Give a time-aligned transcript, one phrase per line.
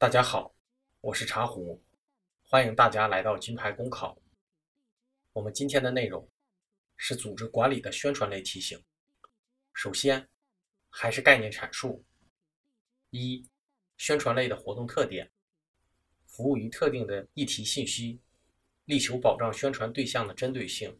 [0.00, 0.54] 大家好，
[1.00, 1.82] 我是茶壶，
[2.44, 4.16] 欢迎大家来到金牌公考。
[5.32, 6.30] 我们今天的内容
[6.96, 8.80] 是组织管理的宣传类题型。
[9.72, 10.28] 首先，
[10.88, 12.04] 还是概念阐述：
[13.10, 13.44] 一、
[13.96, 15.28] 宣传类的活动特点，
[16.26, 18.20] 服务于特定的议题信息，
[18.84, 20.96] 力求保障宣传对象的针对性、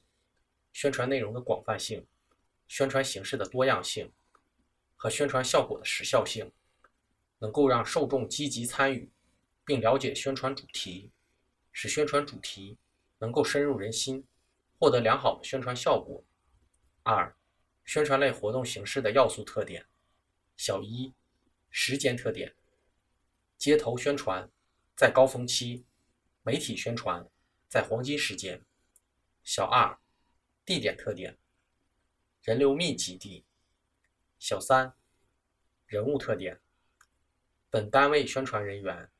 [0.72, 2.04] 宣传内容的广泛性、
[2.66, 4.12] 宣传形式的多样性
[4.96, 6.50] 和宣传效果的时效性。
[7.38, 9.10] 能够让受众积极参与，
[9.64, 11.10] 并了解宣传主题，
[11.72, 12.78] 使宣传主题
[13.18, 14.26] 能够深入人心，
[14.78, 16.24] 获得良好的宣传效果。
[17.02, 17.34] 二、
[17.84, 19.86] 宣传类活动形式的要素特点：
[20.56, 21.14] 小一、
[21.70, 22.54] 时间特点，
[23.56, 24.50] 街头宣传
[24.96, 25.84] 在高峰期，
[26.42, 27.26] 媒体宣传
[27.68, 28.64] 在黄金时间。
[29.42, 29.98] 小二、
[30.64, 31.38] 地点特点，
[32.42, 33.44] 人流密集地。
[34.38, 34.92] 小三、
[35.86, 36.60] 人物特点。
[37.70, 39.10] 本单位宣传人员、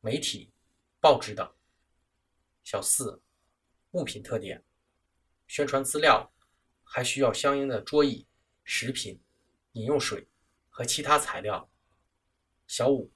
[0.00, 0.52] 媒体、
[1.00, 1.48] 报纸等。
[2.64, 3.22] 小四，
[3.92, 4.64] 物品特点，
[5.46, 6.32] 宣传资料
[6.82, 8.26] 还需要相应的桌椅、
[8.64, 9.22] 食品、
[9.72, 10.28] 饮用水
[10.68, 11.70] 和其他材料。
[12.66, 13.12] 小五，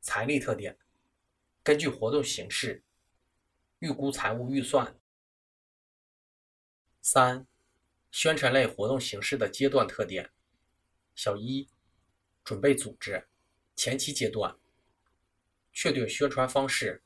[0.00, 0.76] 财力特点，
[1.62, 2.82] 根据活动形式
[3.78, 4.98] 预估财务预算。
[7.00, 7.46] 三，
[8.10, 10.28] 宣传类活动形式的阶段特点。
[11.14, 11.70] 小一，
[12.42, 13.29] 准备组织。
[13.82, 14.58] 前期阶段，
[15.72, 17.02] 确定宣传方式，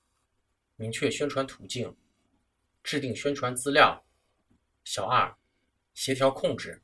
[0.74, 1.96] 明确宣传途径，
[2.82, 4.04] 制定宣传资料。
[4.82, 5.36] 小二，
[5.92, 6.82] 协调控制。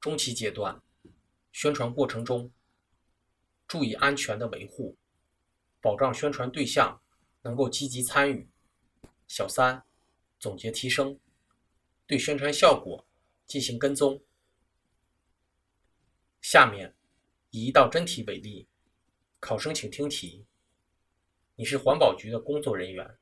[0.00, 0.82] 中期阶段，
[1.52, 2.50] 宣传过程中，
[3.68, 4.96] 注意安全的维护，
[5.82, 6.98] 保障宣传对象
[7.42, 8.48] 能够积极参与。
[9.28, 9.84] 小三，
[10.38, 11.20] 总结提升，
[12.06, 13.06] 对宣传效果
[13.44, 14.24] 进行跟踪。
[16.40, 16.94] 下面。
[17.56, 18.68] 以一道真题为例，
[19.40, 20.44] 考生请听题：
[21.54, 23.16] 你是环保局的工作人员，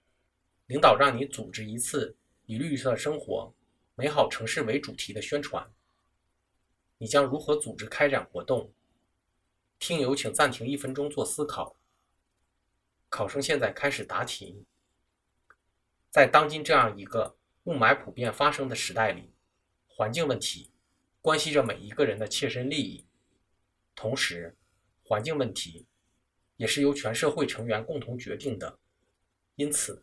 [0.67, 3.55] 领导让你组织一次以绿色生活、
[3.95, 5.73] 美好城市为主题的宣传，
[6.99, 8.73] 你将如何组织开展活动？
[9.79, 11.77] 听友请暂停一分钟做思考。
[13.09, 14.65] 考生现在开始答题。
[16.11, 17.37] 在当今这样一个
[17.67, 19.33] 雾霾普遍发生的时代里，
[19.87, 20.73] 环境问题
[21.23, 23.07] 关系着每一个人的切身利益。
[23.95, 24.57] 同时，
[25.03, 25.87] 环境问题
[26.57, 28.79] 也是由全社会成员共同决定的，
[29.57, 30.03] 因此，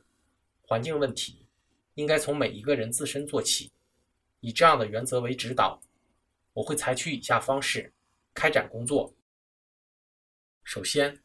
[0.62, 1.46] 环境问题
[1.96, 3.72] 应该从每一个人自身做起。
[4.40, 5.80] 以这样的原则为指导，
[6.54, 7.94] 我会采取以下方式
[8.34, 9.14] 开展工作。
[10.64, 11.22] 首先，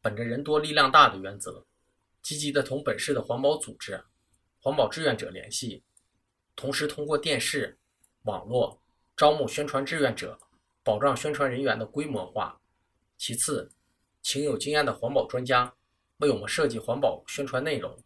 [0.00, 1.64] 本着人多力量大的原则，
[2.20, 4.04] 积极的同本市的环保组织、
[4.60, 5.82] 环保志愿者联系，
[6.54, 7.78] 同时通过电视、
[8.24, 8.82] 网络
[9.16, 10.38] 招募宣传志愿者。
[10.82, 12.60] 保障宣传人员的规模化。
[13.16, 13.70] 其次，
[14.20, 15.72] 请有经验的环保专家
[16.18, 18.02] 为我们设计环保宣传内容，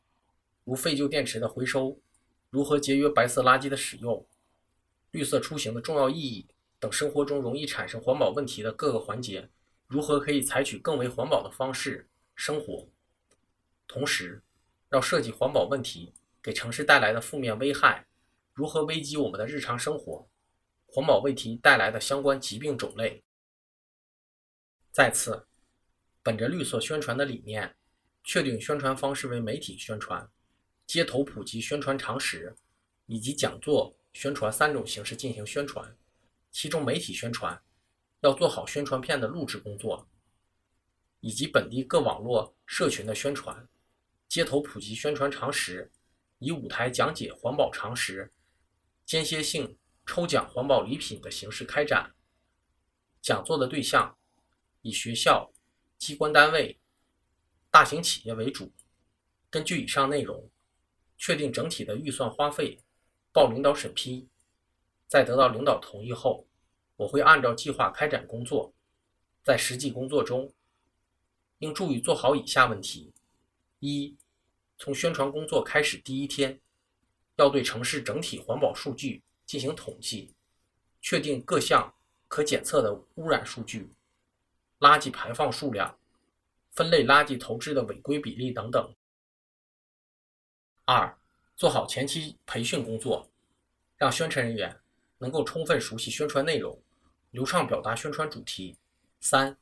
[0.64, 1.98] 如废旧电池的回收、
[2.50, 4.26] 如何节约白色垃圾的使用、
[5.10, 6.46] 绿色出行的重要意义
[6.78, 9.48] 等生活中容易产生环保问题的各个环节，
[9.86, 12.86] 如何可以采取更为环保的方式生活。
[13.88, 14.42] 同时，
[14.90, 16.12] 要设计环保问题
[16.42, 18.06] 给城市带来的负面危害，
[18.52, 20.28] 如何危及我们的日常生活。
[20.96, 23.22] 环保问题带来的相关疾病种类。
[24.90, 25.46] 再次，
[26.22, 27.76] 本着绿色宣传的理念，
[28.24, 30.26] 确定宣传方式为媒体宣传、
[30.86, 32.56] 街头普及宣传常识
[33.04, 35.94] 以及讲座宣传三种形式进行宣传。
[36.50, 37.62] 其中，媒体宣传
[38.20, 40.08] 要做好宣传片的录制工作，
[41.20, 43.68] 以及本地各网络社群的宣传。
[44.28, 45.92] 街头普及宣传常识，
[46.38, 48.32] 以舞台讲解环保常识，
[49.04, 49.76] 间歇性。
[50.06, 52.14] 抽奖环保礼品的形式开展
[53.20, 54.16] 讲座的对象，
[54.82, 55.52] 以学校、
[55.98, 56.78] 机关单位、
[57.70, 58.72] 大型企业为主。
[59.50, 60.48] 根据以上内容，
[61.18, 62.78] 确定整体的预算花费，
[63.32, 64.28] 报领导审批。
[65.08, 66.46] 在得到领导同意后，
[66.96, 68.72] 我会按照计划开展工作。
[69.42, 70.52] 在实际工作中，
[71.58, 73.12] 应注意做好以下问题：
[73.80, 74.16] 一、
[74.78, 76.60] 从宣传工作开始第一天，
[77.36, 79.22] 要对城市整体环保数据。
[79.46, 80.34] 进行统计，
[81.00, 81.94] 确定各项
[82.28, 83.88] 可检测的污染数据、
[84.80, 85.96] 垃圾排放数量、
[86.72, 88.94] 分类垃圾投掷的违规比例等等。
[90.84, 91.16] 二、
[91.54, 93.28] 做好前期培训工作，
[93.96, 94.76] 让宣传人员
[95.18, 96.76] 能够充分熟悉宣传内容，
[97.30, 98.76] 流畅表达宣传主题。
[99.20, 99.56] 三、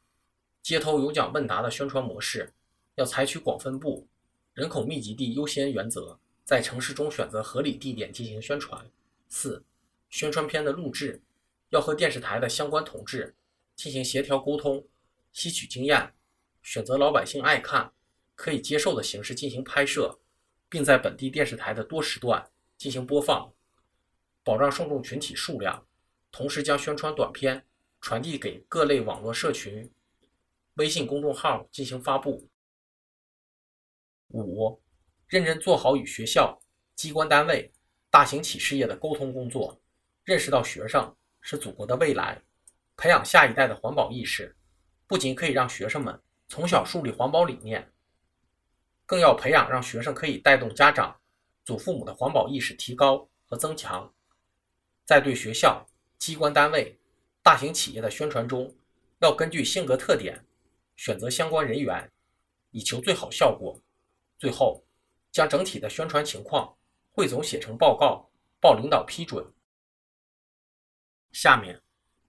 [0.62, 2.52] 街头有奖问答的宣传模式，
[2.96, 4.06] 要采取广分布、
[4.54, 8.90] 人口密集地优先原则，在城市中选择合理地点进行宣传。
[9.28, 9.62] 四。
[10.14, 11.20] 宣传片的录制
[11.70, 13.34] 要和电视台的相关同志
[13.74, 14.86] 进行协调沟通，
[15.32, 16.14] 吸取经验，
[16.62, 17.92] 选择老百姓爱看、
[18.36, 20.16] 可以接受的形式进行拍摄，
[20.68, 23.52] 并在本地电视台的多时段进行播放，
[24.44, 25.84] 保障受众群体数量，
[26.30, 27.66] 同时将宣传短片
[28.00, 29.90] 传递给各类网络社群、
[30.74, 32.48] 微信公众号进行发布。
[34.28, 34.80] 五、
[35.26, 36.56] 认真做好与学校、
[36.94, 37.72] 机关单位、
[38.10, 39.80] 大型企事业的沟通工作，
[40.24, 42.40] 认识到学生是祖国的未来，
[42.96, 44.56] 培养下一代的环保意识，
[45.06, 46.18] 不仅可以让学生们
[46.48, 47.92] 从小树立环保理念，
[49.04, 51.14] 更要培养让学生可以带动家长、
[51.62, 54.10] 祖父母的环保意识提高和增强。
[55.04, 55.86] 在对学校、
[56.16, 56.98] 机关单位、
[57.42, 58.74] 大型企业的宣传中，
[59.18, 60.42] 要根据性格特点
[60.96, 62.10] 选择相关人员，
[62.70, 63.78] 以求最好效果。
[64.38, 64.82] 最后，
[65.30, 66.74] 将整体的宣传情况
[67.12, 68.26] 汇总写成报告，
[68.58, 69.46] 报领导批准。
[71.34, 71.82] 下面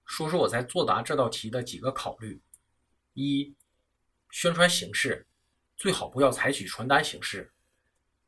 [0.04, 2.42] 说说我在作答这道题的几个考虑：
[3.14, 3.56] 一、
[4.32, 5.26] 宣传形式
[5.78, 7.54] 最好不要采取传单形式，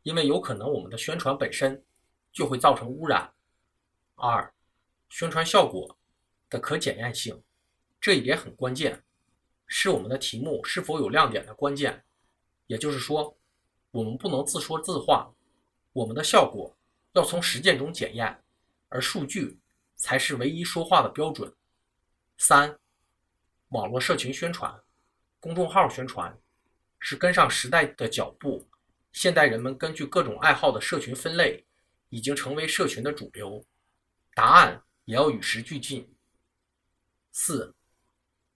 [0.03, 1.83] 因为有可能我们的宣传本身
[2.31, 3.33] 就会造成污染；
[4.15, 4.53] 二、
[5.09, 5.97] 宣传效果
[6.49, 7.43] 的可检验性，
[7.99, 9.03] 这一点很关键，
[9.65, 12.05] 是我们的题目是否有亮点的关键。
[12.67, 13.35] 也就是说。
[13.91, 15.33] 我们不能自说自话，
[15.93, 16.77] 我们的效果
[17.13, 18.43] 要从实践中检验，
[18.89, 19.57] 而数据
[19.97, 21.53] 才是唯一说话的标准。
[22.37, 22.79] 三、
[23.69, 24.81] 网络社群宣传、
[25.41, 26.39] 公众号宣传
[26.99, 28.65] 是跟上时代的脚步，
[29.11, 31.65] 现代人们根据各种爱好的社群分类，
[32.07, 33.65] 已经成为社群的主流，
[34.33, 36.09] 答案也要与时俱进。
[37.33, 37.75] 四、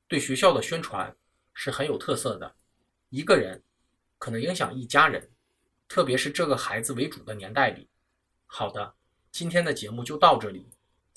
[0.08, 1.14] 对学校的宣传
[1.54, 2.56] 是很有特色的，
[3.10, 3.62] 一个人。
[4.18, 5.32] 可能影响一家人，
[5.88, 7.90] 特别是这个孩子为主的年代里。
[8.46, 8.94] 好的，
[9.32, 10.70] 今天的节目就到这里，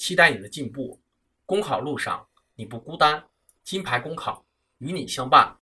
[0.05, 1.01] 期待你的进步。
[1.47, 3.25] 公考路上你不孤单，
[3.63, 4.45] 金牌公考
[4.77, 5.59] 与你相伴。